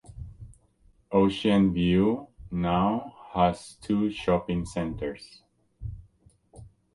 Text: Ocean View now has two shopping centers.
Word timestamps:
Ocean 1.11 1.71
View 1.75 2.29
now 2.49 3.17
has 3.35 3.75
two 3.83 4.09
shopping 4.09 4.65
centers. 4.65 5.43